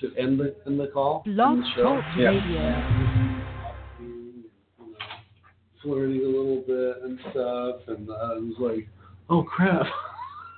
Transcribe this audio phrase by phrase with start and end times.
[0.00, 1.22] to end the end the call.
[1.26, 1.82] Blog the.
[1.82, 2.30] Talk Yeah.
[2.30, 3.34] Radio.
[5.82, 8.88] flirting a little bit and stuff, and uh, I was like,
[9.30, 9.86] oh crap.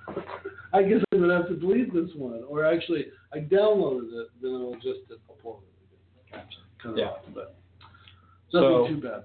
[0.72, 4.52] I guess I'm gonna have to delete this one, or actually, I downloaded it, then
[4.52, 6.46] I'll just upload it again.
[6.82, 7.04] Kind of Yeah.
[7.06, 7.56] off, but
[8.50, 9.24] So- too bad.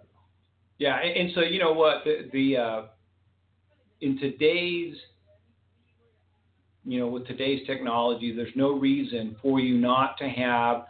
[0.78, 2.82] Yeah, and, and so you know what the, the uh,
[4.02, 4.96] in today's
[6.86, 10.86] you know with today's technology, there's no reason for you not to have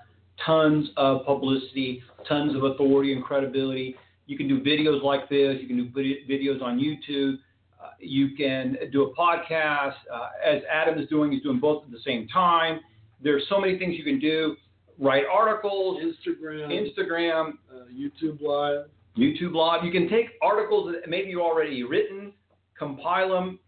[0.45, 3.95] tons of publicity, tons of authority and credibility.
[4.27, 5.57] You can do videos like this.
[5.61, 5.89] You can do
[6.29, 7.35] videos on YouTube.
[7.81, 9.93] Uh, you can do a podcast.
[10.11, 12.79] Uh, as Adam is doing, he's doing both at the same time.
[13.21, 14.55] There's so many things you can do.
[14.99, 18.85] Write articles, Instagram, Instagram, uh, YouTube Live.
[19.17, 19.83] YouTube Live.
[19.83, 22.33] You can take articles that maybe you already written,
[22.77, 23.59] compile them.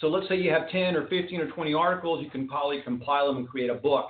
[0.00, 3.26] So let's say you have 10 or 15 or 20 articles, you can probably compile
[3.28, 4.06] them and create a book.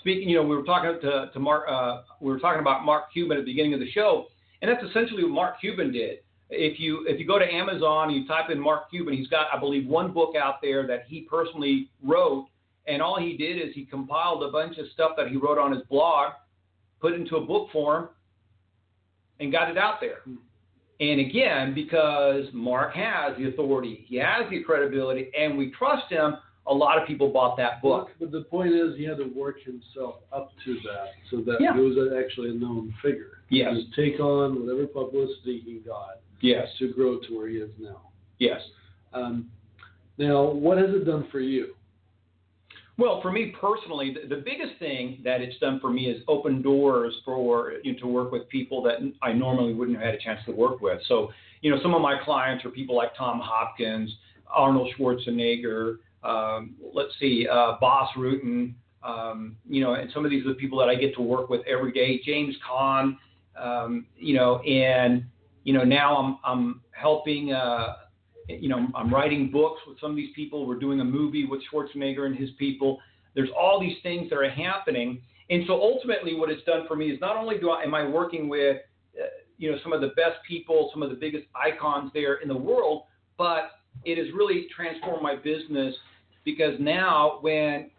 [0.00, 3.12] Speaking, you know, we were talking to, to Mark, uh, we were talking about Mark
[3.12, 4.26] Cuban at the beginning of the show,
[4.60, 6.18] and that's essentially what Mark Cuban did.
[6.50, 9.46] If you if you go to Amazon and you type in Mark Cuban, he's got
[9.52, 12.48] I believe one book out there that he personally wrote,
[12.86, 15.72] and all he did is he compiled a bunch of stuff that he wrote on
[15.72, 16.32] his blog,
[17.00, 18.10] put into a book form,
[19.40, 20.18] and got it out there.
[21.02, 26.36] And again, because Mark has the authority, he has the credibility, and we trust him,
[26.68, 28.10] a lot of people bought that book.
[28.20, 31.74] But the point is, he had to work himself up to that, so that Yeah.
[31.74, 33.42] he was actually a known figure.
[33.48, 33.74] Yes.
[33.74, 36.72] Just take on whatever publicity he got Yes.
[36.78, 38.00] to grow to where he is now.
[38.38, 38.62] Yes.
[39.12, 39.50] Um,
[40.18, 41.74] now, what has it done for you?
[43.02, 46.62] Well, for me personally, the, the biggest thing that it's done for me is open
[46.62, 50.18] doors for you know, to work with people that I normally wouldn't have had a
[50.18, 51.00] chance to work with.
[51.08, 54.08] So, you know, some of my clients are people like Tom Hopkins,
[54.46, 60.46] Arnold Schwarzenegger, um, let's see, uh, Bas Rutten, um, you know, and some of these
[60.46, 62.20] are the people that I get to work with every day.
[62.24, 63.16] James Caan,
[63.60, 65.24] um, you know, and
[65.64, 67.52] you know now I'm I'm helping.
[67.52, 67.96] Uh,
[68.48, 70.66] you know, I'm writing books with some of these people.
[70.66, 73.00] We're doing a movie with Schwarzenegger and his people.
[73.34, 77.10] There's all these things that are happening, and so ultimately, what it's done for me
[77.10, 78.78] is not only do I am I working with,
[79.20, 79.26] uh,
[79.58, 82.56] you know, some of the best people, some of the biggest icons there in the
[82.56, 83.04] world,
[83.38, 83.72] but
[84.04, 85.94] it has really transformed my business
[86.44, 87.90] because now when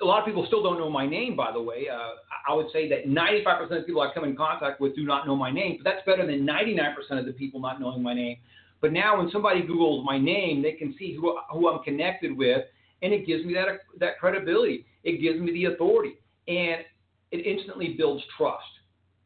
[0.00, 1.86] a lot of people still don't know my name, by the way.
[1.92, 2.12] Uh,
[2.48, 5.36] I would say that 95% of people I come in contact with do not know
[5.36, 8.36] my name, but that's better than 99% of the people not knowing my name.
[8.80, 12.64] But now, when somebody Googles my name, they can see who, who I'm connected with,
[13.02, 13.66] and it gives me that
[13.98, 14.86] that credibility.
[15.04, 16.14] It gives me the authority,
[16.46, 16.82] and
[17.30, 18.64] it instantly builds trust.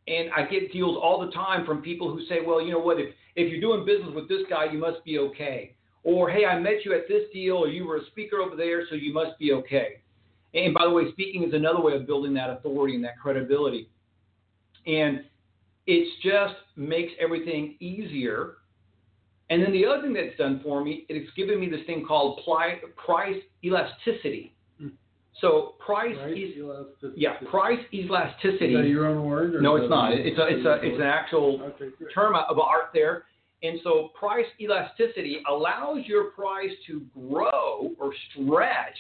[0.09, 2.99] And I get deals all the time from people who say, "Well, you know what?
[2.99, 5.75] If if you're doing business with this guy, you must be okay."
[6.05, 8.87] Or, "Hey, I met you at this deal, or you were a speaker over there,
[8.89, 10.01] so you must be okay."
[10.55, 13.89] And by the way, speaking is another way of building that authority and that credibility.
[14.87, 15.25] And
[15.87, 18.57] it just makes everything easier.
[19.53, 22.41] And then the other thing that's done for me, it's given me this thing called
[22.97, 24.55] price elasticity.
[24.79, 24.89] Hmm.
[25.43, 26.33] So price, Right?
[26.33, 27.21] is, Elasticity.
[27.21, 28.75] yeah, price elasticity.
[28.75, 29.55] Is that your own word?
[29.55, 30.15] or No, it's not.
[30.15, 33.25] It's a, it's a, it's an actual Okay, term of art there.
[33.63, 38.97] And so price elasticity allows your price to grow or stretch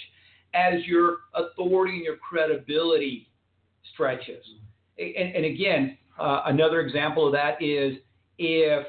[0.53, 3.27] as your authority and your credibility
[3.95, 4.45] stretches.
[4.99, 7.97] And, and again, uh, another example of that is
[8.37, 8.87] if,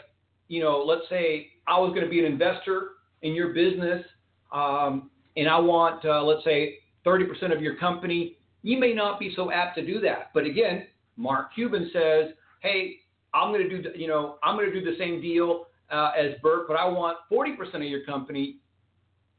[0.49, 2.91] you know, let's say I was going to be an investor
[3.21, 4.03] in your business
[4.51, 9.33] um, and I want, uh, let's say, 30% of your company, you may not be
[9.35, 10.29] so apt to do that.
[10.33, 10.87] But again,
[11.17, 12.31] Mark Cuban says,
[12.61, 12.97] hey,
[13.33, 16.11] I'm going to do, the- you know, I'm going to do the same deal uh,
[16.17, 18.57] as Bert, but I want 40% of your company.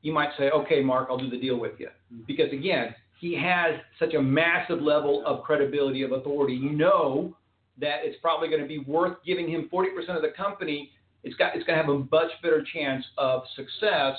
[0.02, 1.88] You might say, okay, Mark, I'll do the deal with you.
[2.26, 6.54] Because again, he has such a massive level of credibility, of authority.
[6.54, 7.34] You know
[7.80, 10.90] that it's probably going to be worth giving him 40% of the company.
[11.24, 14.16] It's got, it's going to have a much better chance of success.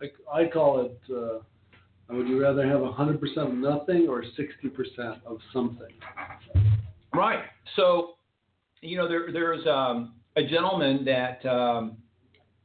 [0.00, 0.98] I, I call it.
[1.12, 1.40] Uh,
[2.10, 5.88] would you rather have 100% of nothing or 60% of something?
[7.12, 7.44] Right.
[7.76, 8.14] So,
[8.82, 11.96] you know, there, there's um, a gentleman that um,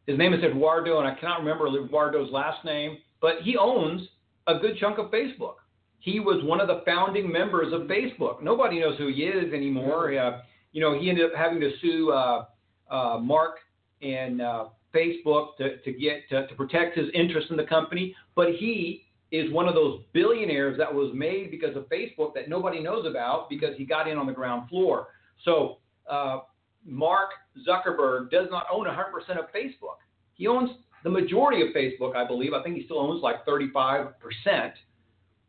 [0.08, 4.02] his name is Eduardo, and I cannot remember Eduardo's last name, but he owns
[4.48, 5.56] a good chunk of Facebook.
[6.00, 8.42] He was one of the founding members of Facebook.
[8.42, 10.18] Nobody knows who he is anymore.
[10.18, 10.42] Uh,
[10.72, 12.46] you know, he ended up having to sue uh,
[12.90, 13.58] uh, Mark
[14.02, 18.50] and uh, Facebook to, to get to, to protect his interest in the company, but
[18.56, 23.06] he is one of those billionaires that was made because of Facebook that nobody knows
[23.06, 25.08] about because he got in on the ground floor.
[25.46, 25.78] So
[26.10, 26.40] uh,
[26.84, 27.30] Mark
[27.68, 28.96] Zuckerberg does not own 100%
[29.38, 30.00] of Facebook.
[30.34, 30.72] He owns
[31.04, 32.54] the majority of Facebook, I believe.
[32.54, 34.14] I think he still owns like 35%.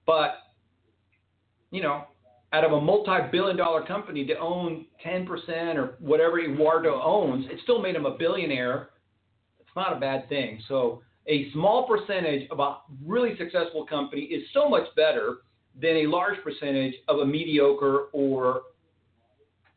[0.07, 0.35] But
[1.71, 2.05] you know,
[2.53, 7.81] out of a multi-billion dollar company to own 10% or whatever Eduardo owns, it still
[7.81, 8.91] made him a billionaire.
[9.61, 10.61] It's not a bad thing.
[10.67, 15.39] So a small percentage of a really successful company is so much better
[15.81, 18.63] than a large percentage of a mediocre or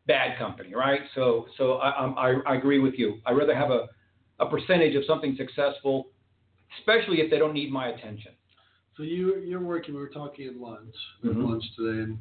[0.08, 1.02] bad company, right?
[1.14, 3.20] So, so I, I, I agree with you.
[3.26, 3.88] I'd rather have a,
[4.40, 6.08] a percentage of something successful,
[6.80, 8.32] especially if they don't need my attention.
[8.98, 9.96] So you you're working.
[9.96, 10.94] We were talking at lunch
[11.24, 11.50] at Mhm.
[11.50, 12.18] lunch today, and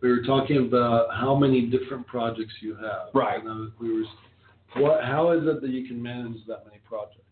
[0.00, 3.08] we were talking about how many different projects you have.
[3.14, 3.42] Right.
[3.42, 4.06] And was- we were.
[4.80, 5.04] What?
[5.04, 7.22] How is it that you can manage that many projects?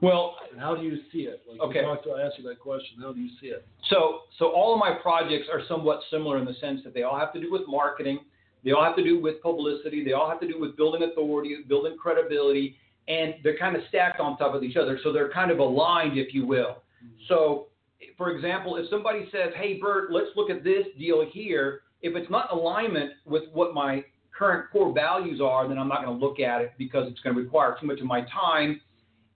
[0.00, 1.42] Well, And how do you see it?
[1.48, 1.80] Like Okay.
[1.80, 3.00] To, I asked you that question.
[3.00, 3.66] How do you see it?
[3.88, 7.18] So, so all of my projects are somewhat similar in the sense that they all
[7.18, 8.20] have to do with marketing,
[8.64, 11.56] they all have to do with publicity, they all have to do with building authority,
[11.68, 12.76] building credibility,
[13.08, 14.98] and they're kind of stacked on top of each other.
[15.02, 16.82] So they're kind of aligned, if you will.
[17.02, 17.08] Mm-hmm.
[17.28, 17.68] So,
[18.16, 22.30] for example, if somebody says, "Hey, Bert, let's look at this deal here," if it's
[22.30, 24.04] not in alignment with what my
[24.38, 27.34] current core values are, then I'm not going to look at it because it's going
[27.34, 28.78] to require too much of my time.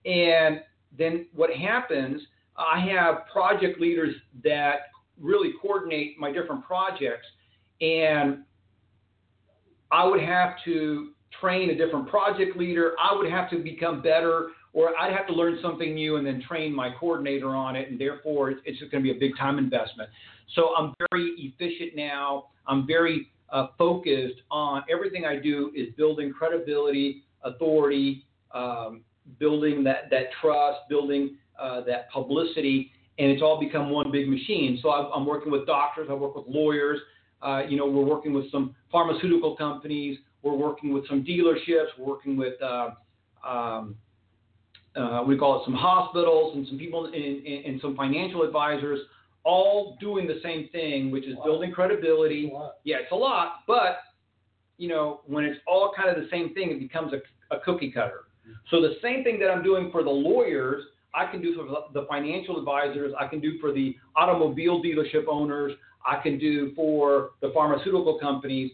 [0.05, 0.61] And
[0.95, 2.21] then what happens?
[2.55, 4.13] I have project leaders
[4.43, 7.25] that really coordinate my different projects,
[7.81, 8.43] and
[9.91, 12.93] I would have to train a different project leader.
[13.01, 16.41] I would have to become better, or I'd have to learn something new and then
[16.47, 19.57] train my coordinator on it, and therefore it's, just going to be a big time
[19.57, 20.09] investment.
[20.55, 22.45] So I'm very efficient now.
[22.67, 29.01] I'm very uh, focused on everything I do is building credibility, authority, um,
[29.39, 34.79] building that, that trust, building uh, that publicity, and it's all become one big machine.
[34.81, 36.99] So I'm, I'm working with doctors, I work with lawyers,
[37.41, 42.05] uh, you know, we're working with some pharmaceutical companies, we're working with some dealerships, we're
[42.05, 42.91] working with, uh,
[43.45, 43.95] um,
[44.95, 48.99] uh, we call it some hospitals and some people in, in, and some financial advisors,
[49.43, 52.51] all doing the same thing, which is building credibility.
[52.83, 53.99] Yeah, it's a lot, but
[54.77, 57.91] you know, when it's all kind of the same thing, it becomes a, a cookie
[57.91, 58.21] cutter.
[58.71, 60.83] So the same thing that I'm doing for the lawyers,
[61.13, 65.73] I can do for the financial advisors, I can do for the automobile dealership owners,
[66.05, 68.71] I can do for the pharmaceutical companies.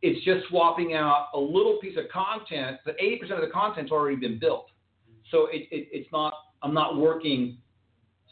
[0.00, 4.16] It's just swapping out a little piece of content, but 80% of the content's already
[4.16, 4.68] been built.
[5.30, 7.58] So it, it, it's not, I'm not working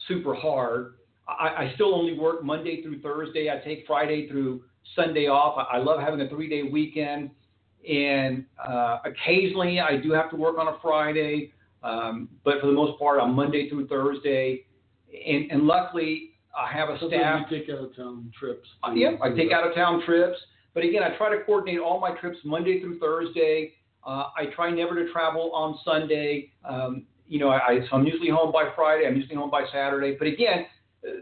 [0.09, 0.95] super hard.
[1.29, 3.51] I, I still only work Monday through Thursday.
[3.51, 4.63] I take Friday through
[4.95, 5.59] Sunday off.
[5.59, 7.31] I, I love having a three day weekend.
[7.89, 11.53] And uh, occasionally I do have to work on a Friday,
[11.83, 14.67] um, but for the most part, I'm Monday through Thursday.
[15.13, 17.11] And, and luckily, I have a staff.
[17.11, 18.69] Sometimes you take out of town trips.
[18.83, 20.39] Uh, yeah, I take out of town trips,
[20.77, 23.73] but again, I try to coordinate all my trips Monday through Thursday.
[24.07, 26.53] Uh, I try never to travel on Sunday.
[26.69, 29.07] Um, you know, I, so I'm usually home by Friday.
[29.07, 30.17] I'm usually home by Saturday.
[30.19, 30.67] But again,
[31.03, 31.13] uh,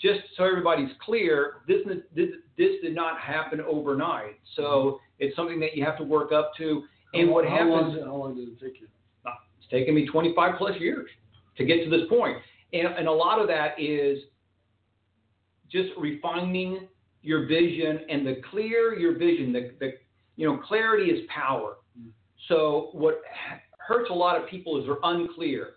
[0.00, 1.82] just so everybody's clear, this
[2.16, 4.40] this, this did not happen overnight.
[4.56, 6.84] So it's something that you have to work up to.
[7.12, 8.06] And what how long, happens?
[8.06, 8.88] how long did it take you?
[9.58, 11.10] It's taken me 25 plus years
[11.58, 12.38] to get to this point.
[12.72, 14.18] And, and a lot of that is
[15.70, 16.88] just refining
[17.24, 19.92] your vision and the clear your vision, the, the
[20.36, 21.78] you know, clarity is power.
[21.98, 22.10] Mm.
[22.48, 23.22] So what
[23.78, 25.70] hurts a lot of people is they're unclear.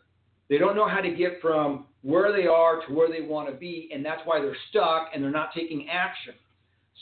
[0.49, 3.55] They don't know how to get from where they are to where they want to
[3.55, 6.33] be, and that's why they're stuck and they're not taking action.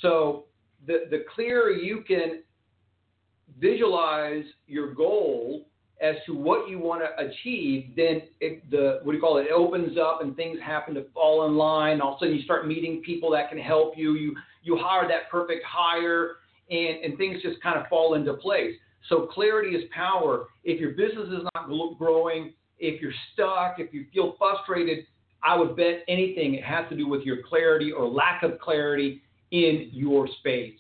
[0.02, 0.46] So
[0.86, 2.44] the, the clearer you can
[3.60, 5.68] visualize your goal
[6.02, 9.44] as to what you want to achieve, then it, the what do you call it?
[9.44, 12.02] It opens up and things happen to fall in line.
[12.02, 14.16] All of a sudden, you start meeting people that can help you.
[14.16, 16.38] You you hire that perfect hire,
[16.70, 18.76] and and things just kind of fall into place.
[19.10, 20.48] So clarity is power.
[20.64, 25.06] If your business is not growing, if you're stuck, if you feel frustrated,
[25.44, 29.22] I would bet anything it has to do with your clarity or lack of clarity
[29.52, 30.80] in your space.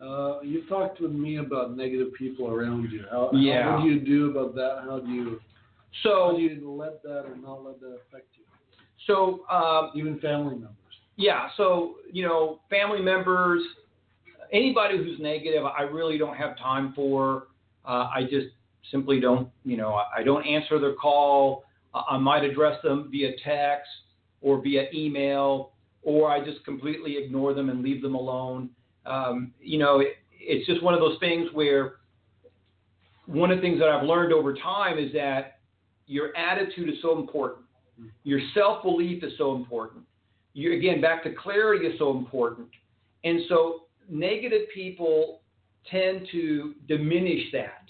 [0.00, 3.04] Uh, you talked with me about negative people around you.
[3.10, 3.62] How, Yeah.
[3.64, 4.82] how, what do you do about that?
[4.84, 5.40] How do you
[6.02, 8.44] So do you let that or not let that affect you?
[9.06, 10.74] so um, Even family members.
[11.16, 13.62] Yeah, so you know, family members,
[14.52, 17.48] anybody who's negative, I really don't have time for.
[17.84, 18.48] Uh, I just
[18.92, 21.64] simply don't, you know, I I don't answer their call.
[21.92, 23.90] I I might address them via text
[24.42, 28.70] or via email, or I just completely ignore them and leave them alone.
[29.08, 31.96] Um, you know, it, it's just one of those things where
[33.26, 35.58] one of the things that I've learned over time is that
[36.06, 37.66] your attitude is so important.
[38.24, 40.04] Your self belief is so important.
[40.54, 42.68] You again back to clarity is so important.
[43.24, 45.40] And so negative people
[45.90, 47.84] tend to diminish that.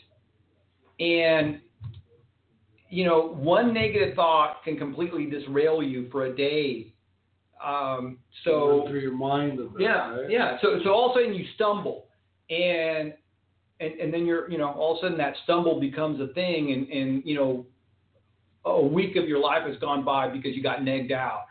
[0.99, 1.61] And
[2.91, 6.93] you know one negative thought can completely disrail you for a day
[7.65, 10.31] Um, so through your mind bit, yeah, right?
[10.31, 10.59] yeah.
[10.63, 12.07] So so all of a sudden you stumble,
[12.51, 13.13] and
[13.81, 16.73] and and then you're you know all of a sudden that stumble becomes a thing,
[16.73, 17.67] and and you know
[18.65, 21.47] a week of your life has gone by because you got negged out.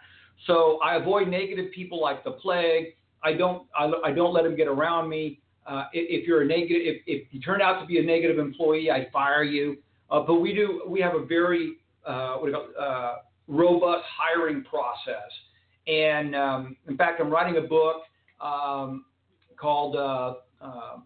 [0.46, 2.96] So I avoid negative people like the plague.
[3.24, 5.42] I don't I, I don't let them get around me.
[5.66, 8.40] Uh, if, if you're a negative, if, if you turn out to be a negative
[8.40, 9.78] employee, I fire you.
[10.10, 13.16] Uh, but we do we have a very uh, what do you call, uh,
[13.48, 15.30] robust hiring process.
[15.88, 18.04] And um, in fact, I'm writing a book
[18.42, 19.06] um,
[19.60, 20.98] called uh, uh,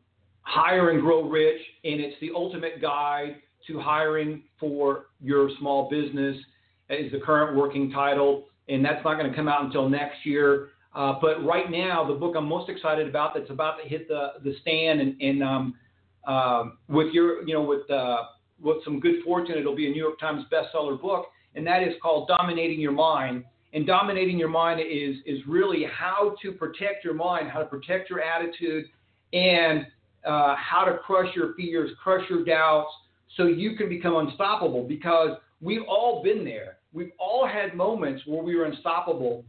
[0.41, 6.38] Hire and Grow Rich, and it's the ultimate guide to hiring for your small business.
[6.89, 10.69] Is the current working title, and that's not going to come out until next year.
[10.93, 14.33] Uh, but right now, the book I'm most excited about that's about to hit the
[14.43, 15.75] the stand, and, and um,
[16.27, 18.23] um, with your you know with uh,
[18.61, 21.93] with some good fortune, it'll be a New York Times bestseller book, and that is
[22.01, 23.45] called Dominating Your Mind.
[23.73, 28.09] And dominating your mind is is really how to protect your mind, how to protect
[28.09, 28.85] your attitude,
[29.33, 29.87] and
[30.25, 32.91] uh, how to crush your fears, crush your doubts,
[33.37, 34.85] so you can become unstoppable.
[34.87, 36.77] Because we've all been there.
[36.93, 39.45] We've all had moments where we were unstoppable,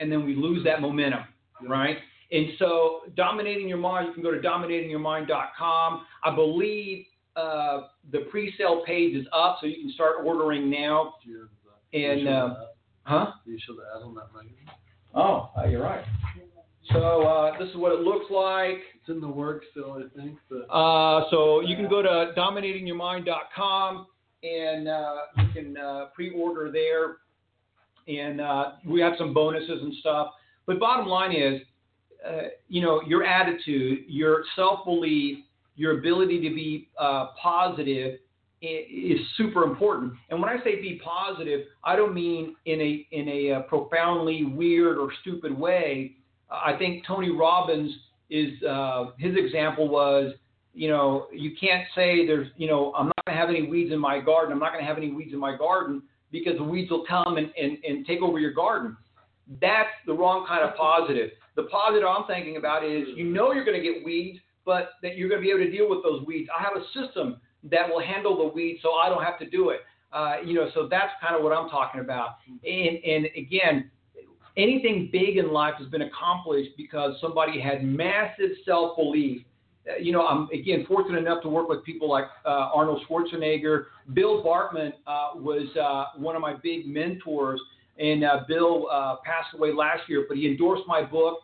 [0.00, 1.20] and then we lose that momentum,
[1.68, 1.98] right?
[2.32, 6.06] And so, dominating your mind, you can go to dominatingyourmind.com.
[6.24, 11.14] I believe uh, the pre-sale page is up, so you can start ordering now.
[11.22, 11.48] You have
[11.92, 11.98] that.
[11.98, 12.54] And uh,
[13.06, 13.32] huh?
[13.44, 14.68] you should add on that magazine.
[15.14, 16.04] Oh, uh, you're right.
[16.92, 18.78] So uh, this is what it looks like.
[18.94, 24.06] It's in the works still, I think, but Uh, so you can go to dominatingyourmind.com
[24.42, 27.16] and uh, you can uh, pre-order there,
[28.06, 30.28] and uh, we have some bonuses and stuff.
[30.66, 31.62] But bottom line is,
[32.24, 35.38] uh, you know, your attitude, your self-belief,
[35.76, 38.18] your ability to be uh, positive
[38.62, 40.14] is super important.
[40.30, 44.44] And when I say be positive, I don't mean in a in a uh, profoundly
[44.44, 46.16] weird or stupid way.
[46.50, 47.90] I think Tony Robbins
[48.30, 50.32] is uh, his example was,
[50.74, 53.92] you know, you can't say there's, you know, I'm not going to have any weeds
[53.92, 54.52] in my garden.
[54.52, 57.36] I'm not going to have any weeds in my garden because the weeds will come
[57.36, 58.96] and, and, and take over your garden.
[59.60, 61.30] That's the wrong kind of positive.
[61.54, 65.16] The positive I'm thinking about is you know you're going to get weeds, but that
[65.16, 66.48] you're going to be able to deal with those weeds.
[66.56, 69.70] I have a system that will handle the weeds so I don't have to do
[69.70, 69.80] it.
[70.12, 72.36] Uh, you know, so that's kind of what I'm talking about.
[72.64, 73.90] And, and again,
[74.56, 79.42] anything big in life has been accomplished because somebody had massive self belief.
[79.88, 83.86] Uh, you know, I'm again fortunate enough to work with people like uh, Arnold Schwarzenegger.
[84.14, 87.60] Bill Bartmann uh, was uh, one of my big mentors,
[87.98, 88.86] and uh, Bill
[89.24, 91.40] passed away last year, but he endorsed my book.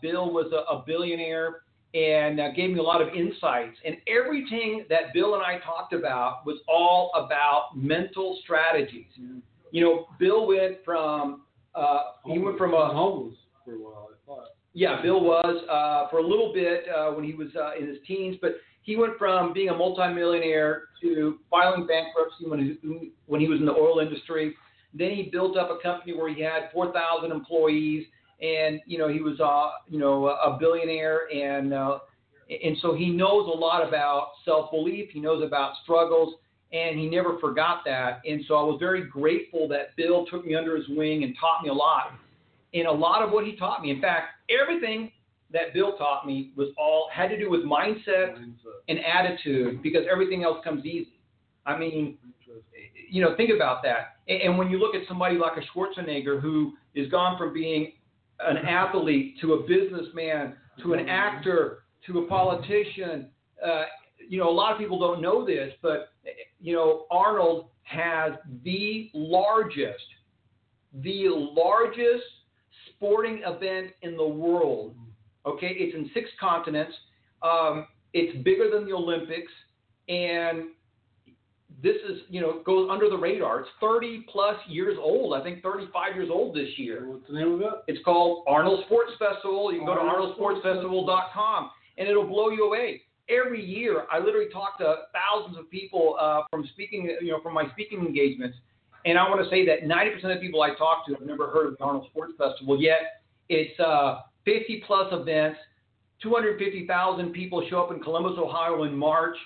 [0.00, 1.62] Bill was a, a billionaire
[1.94, 3.76] and uh, gave me a lot of insights.
[3.84, 9.06] And everything that Bill and I talked about was all about mental strategies.
[9.72, 11.42] You know, Bill went from
[11.74, 14.48] uh, he went from a homeless for a while, I thought.
[14.72, 17.98] yeah, Bill was uh, for a little bit uh, when he was uh, in his
[18.06, 23.48] teens, but he went from being a multimillionaire to filing bankruptcy when he, when he
[23.48, 24.54] was in the oil industry.
[24.92, 28.06] Then he built up a company where he had 4,000 employees,
[28.40, 31.98] and you know he was uh, you know a billionaire, and uh,
[32.48, 35.10] and so he knows a lot about self-belief.
[35.12, 36.34] He knows about struggles,
[36.72, 38.20] and he never forgot that.
[38.26, 41.62] And so I was very grateful that Bill took me under his wing and taught
[41.62, 42.12] me a lot
[42.72, 43.90] in a lot of what he taught me.
[43.90, 45.10] In fact, everything
[45.52, 48.54] that Bill taught me was all had to do with mindset Mindset.
[48.88, 51.20] and attitude because everything else comes easy.
[51.66, 52.16] I mean,
[53.08, 54.16] you know, think about that.
[54.28, 57.92] And, and when you look at somebody like a Schwarzenegger who is gone from being
[58.46, 63.28] an athlete to a businessman to an actor to a politician,
[63.64, 63.84] uh,
[64.28, 66.12] you know, a lot of people don't know this, but
[66.60, 68.32] you know, Arnold has
[68.64, 70.04] the largest,
[71.02, 72.24] the largest
[72.88, 74.94] sporting event in the world.
[75.46, 76.92] Okay, it's in six continents.
[77.42, 79.52] Um, it's bigger than the Olympics,
[80.08, 80.64] and
[81.82, 83.60] this is you know goes under the radar.
[83.60, 85.34] It's 30 plus years old.
[85.34, 87.08] I think 35 years old this year.
[87.08, 87.68] What's the name of it?
[87.86, 89.72] It's called Arnold Sports Festival.
[89.72, 93.02] You can go to Arnold Sports arnoldsportsfestival.com and it'll blow you away.
[93.28, 97.54] Every year, I literally talk to thousands of people uh, from speaking, you know, from
[97.54, 98.56] my speaking engagements,
[99.04, 101.48] and I want to say that 90% of the people I talk to have never
[101.48, 102.80] heard of the Arnold Sports Festival.
[102.80, 105.58] Yet, it's uh, 50 plus events.
[106.22, 109.36] 250,000 people show up in Columbus, Ohio in March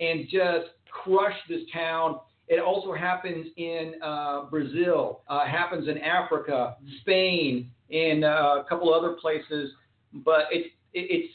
[0.00, 2.20] and just crush this town.
[2.46, 8.92] It also happens in uh, Brazil, uh, happens in Africa, Spain, and uh, a couple
[8.92, 9.70] other places.
[10.12, 11.32] But it's it, it's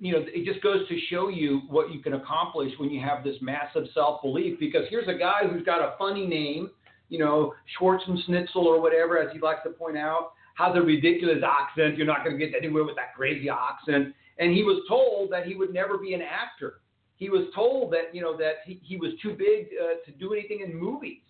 [0.00, 3.22] you know it just goes to show you what you can accomplish when you have
[3.22, 4.58] this massive self belief.
[4.58, 6.70] Because here's a guy who's got a funny name,
[7.08, 10.32] you know Schwarzenschnitzel or whatever, as he likes to point out.
[10.56, 11.96] has a ridiculous accent.
[11.96, 14.14] You're not going to get anywhere with that crazy accent.
[14.38, 16.80] And he was told that he would never be an actor.
[17.16, 20.32] He was told that you know that he, he was too big uh, to do
[20.32, 21.20] anything in movies,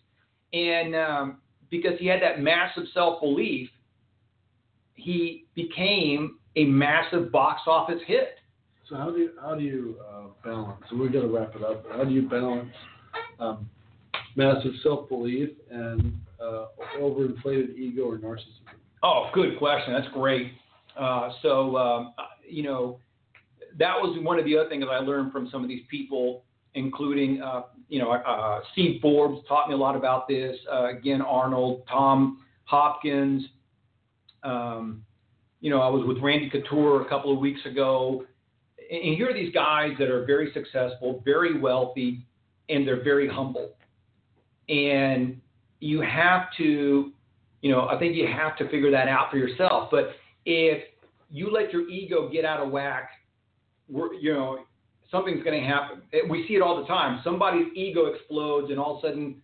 [0.52, 1.38] and um,
[1.70, 3.68] because he had that massive self belief,
[4.94, 8.36] he became a massive box office hit.
[8.88, 10.82] So how do you how do you uh, balance?
[10.90, 11.84] So we're gonna wrap it up.
[11.90, 12.72] How do you balance
[13.38, 13.68] um,
[14.36, 16.66] massive self belief and uh,
[16.98, 18.74] overinflated ego or narcissism?
[19.02, 19.92] Oh, good question.
[19.92, 20.52] That's great.
[20.98, 22.14] Uh, so um,
[22.48, 22.98] you know
[23.78, 27.42] that was one of the other things I learned from some of these people, including
[27.42, 30.56] uh, you know uh, Steve Forbes taught me a lot about this.
[30.70, 33.44] Uh, again, Arnold, Tom Hopkins.
[34.42, 35.04] Um,
[35.60, 38.26] you know, I was with Randy Couture a couple of weeks ago,
[38.90, 42.26] and here are these guys that are very successful, very wealthy,
[42.68, 43.70] and they're very humble.
[44.68, 45.40] And
[45.80, 47.12] you have to,
[47.62, 49.88] you know, I think you have to figure that out for yourself.
[49.90, 50.10] But
[50.44, 50.82] if
[51.30, 53.10] you let your ego get out of whack
[53.88, 54.58] we're, you know,
[55.10, 56.02] something's going to happen.
[56.28, 57.20] We see it all the time.
[57.24, 59.36] Somebody's ego explodes, and all of a sudden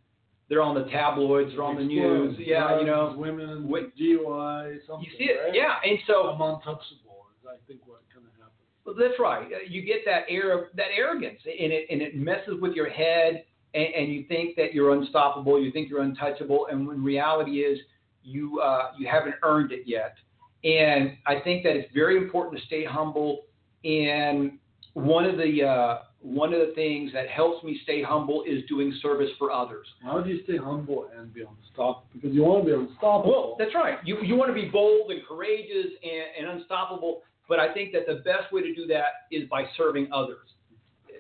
[0.49, 2.37] they're on the tabloids, they're on the news.
[2.38, 5.06] Yeah, you know, women, with, DUI, something.
[5.09, 5.54] You see it, right?
[5.54, 7.26] yeah, and so I'm untouchable.
[7.40, 8.59] Is I think what kind of happens.
[8.85, 9.47] Well, that's right.
[9.47, 12.90] Uh, you get that air of that arrogance, and it and it messes with your
[12.90, 13.44] head,
[13.75, 15.62] and, and you think that you're unstoppable.
[15.62, 17.78] You think you're untouchable, and when reality is
[18.25, 20.16] you uh, you haven't earned it yet.
[20.62, 23.44] And I think that it's very important to stay humble
[23.84, 24.58] and
[24.94, 28.92] one of the uh, one of the things that helps me stay humble is doing
[29.00, 29.87] service for others.
[30.02, 32.04] How do you stay humble and be unstoppable?
[32.12, 33.30] Because you want to be unstoppable.
[33.30, 33.99] Well, that's right.
[34.04, 37.22] You you want to be bold and courageous and, and unstoppable.
[37.49, 40.46] But I think that the best way to do that is by serving others.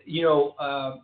[0.04, 0.98] You know, uh,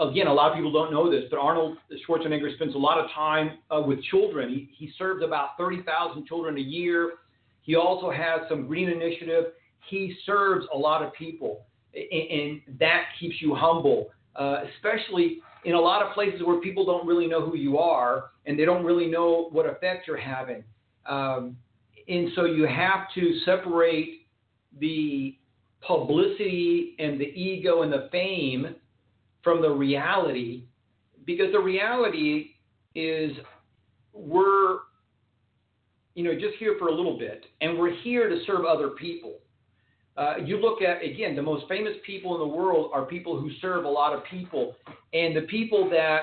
[0.00, 1.78] again, a lot of people don't know this, but Arnold
[2.08, 4.48] Schwarzenegger spends a lot of time uh, with children.
[4.48, 7.12] He, he serves about 30,000 children a year.
[7.62, 9.52] He also has some green initiative
[9.90, 15.80] he serves a lot of people, and, that keeps you humble, uh, especially in a
[15.80, 19.06] lot of places where people don't really know who you are and they don't really
[19.06, 20.64] know what effect you're having.
[21.06, 21.56] Um,
[22.08, 24.26] and so you have to separate
[24.78, 25.36] the
[25.80, 28.74] publicity and the ego and the fame
[29.42, 30.64] from the reality
[31.24, 32.52] because the reality
[32.94, 33.32] is
[34.12, 34.78] we're
[36.14, 39.38] you know just here for a little bit and we're here to serve other people
[40.20, 43.50] uh, you look at again the most famous people in the world are people who
[43.62, 44.76] serve a lot of people,
[45.14, 46.20] and the people that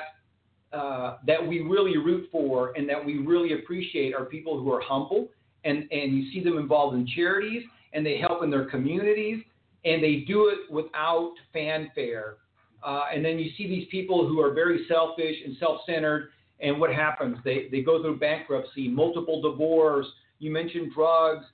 [0.71, 4.81] uh, that we really root for and that we really appreciate are people who are
[4.81, 5.29] humble
[5.63, 9.43] and and you see them involved in charities and they help in their communities
[9.85, 12.35] and they do it without fanfare.
[12.83, 16.29] Uh, and then you see these people who are very selfish and self-centered,
[16.59, 17.37] and what happens?
[17.43, 20.05] They they go through bankruptcy, multiple divorce.
[20.37, 21.45] You mentioned drugs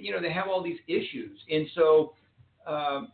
[0.00, 1.38] you know, they have all these issues.
[1.50, 2.14] And so
[2.66, 3.08] um,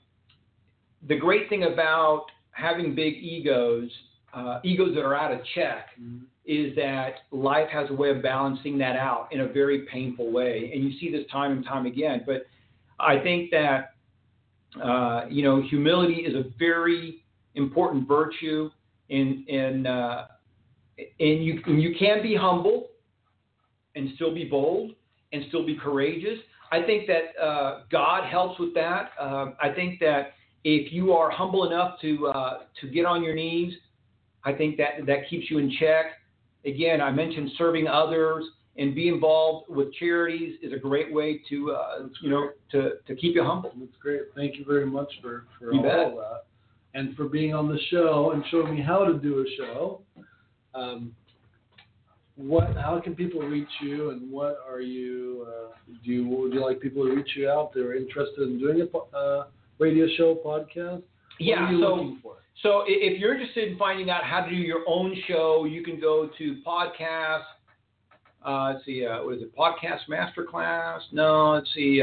[1.06, 3.90] the great thing about having big egos,
[4.34, 6.24] uh, egos that are out of check, mm-hmm.
[6.44, 10.70] is that life has a way of balancing that out in a very painful way.
[10.74, 12.22] And you see this time and time again.
[12.26, 12.46] But
[12.98, 13.94] I think that,
[14.82, 18.70] uh, you know, humility is a very important virtue.
[19.08, 20.26] In, in, uh,
[20.98, 22.88] and you, and you can be humble
[23.94, 24.92] and still be bold
[25.32, 26.38] and still be courageous.
[26.70, 29.10] I think that uh, God helps with that.
[29.20, 33.34] Uh, I think that if you are humble enough to uh, to get on your
[33.34, 33.74] knees,
[34.44, 36.06] I think that that keeps you in check.
[36.64, 38.44] Again, I mentioned serving others
[38.76, 43.14] and be involved with charities is a great way to uh, you know to, to
[43.14, 43.72] keep you humble.
[43.78, 44.22] That's great.
[44.34, 46.16] Thank you very much for for you all bet.
[46.16, 46.44] that
[46.94, 50.00] and for being on the show and showing me how to do a show.
[50.74, 51.14] Um,
[52.38, 55.74] what how can people reach you and what are you uh,
[56.04, 57.72] do you would you like people to reach you out?
[57.74, 59.46] They're interested in doing a uh,
[59.78, 61.02] radio show podcast?
[61.40, 62.16] Yeah so
[62.62, 66.00] so if you're interested in finding out how to do your own show you can
[66.00, 67.42] go to podcast
[68.46, 71.00] uh, let's see uh, what is it podcast masterclass?
[71.10, 72.00] No let's see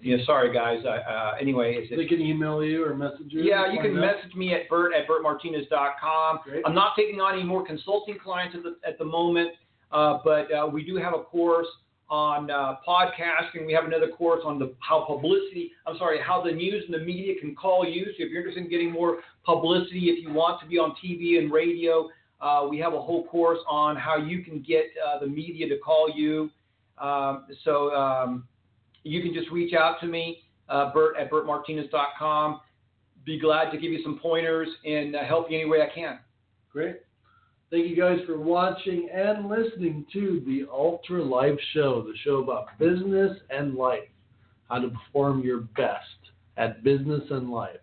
[0.00, 0.84] yeah, sorry guys.
[0.84, 3.42] Uh, anyway, they can email you or message you.
[3.42, 6.40] Yeah, you can message me at bert at bertmartinez.com.
[6.44, 6.62] Great.
[6.64, 9.50] I'm not taking on any more consulting clients at the at the moment,
[9.92, 11.66] uh, but uh, we do have a course
[12.08, 13.66] on uh, podcasting.
[13.66, 15.72] We have another course on the how publicity.
[15.86, 18.04] I'm sorry, how the news and the media can call you.
[18.04, 21.38] So if you're interested in getting more publicity, if you want to be on TV
[21.38, 22.08] and radio,
[22.40, 25.78] uh, we have a whole course on how you can get uh, the media to
[25.78, 26.50] call you.
[26.98, 27.92] Um, so.
[27.92, 28.48] Um,
[29.06, 32.60] you can just reach out to me, uh, Bert at bertmartinez.com.
[33.24, 36.18] Be glad to give you some pointers and uh, help you any way I can.
[36.72, 36.96] Great.
[37.70, 42.66] Thank you guys for watching and listening to the Ultra Life Show, the show about
[42.78, 44.08] business and life,
[44.68, 46.00] how to perform your best
[46.56, 47.80] at business and life.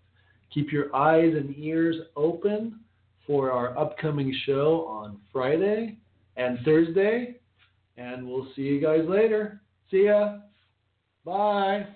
[0.53, 2.79] Keep your eyes and ears open
[3.27, 5.97] for our upcoming show on Friday
[6.37, 7.35] and Thursday,
[7.97, 9.61] and we'll see you guys later.
[9.91, 10.37] See ya.
[11.25, 11.87] Bye.